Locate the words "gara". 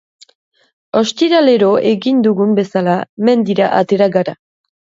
4.21-4.39